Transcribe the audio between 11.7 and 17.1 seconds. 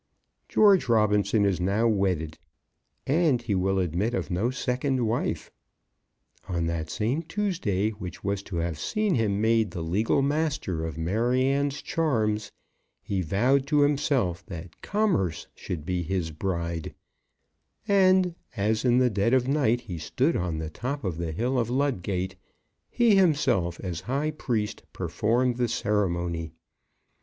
charms, he vowed to himself that Commerce should be his bride;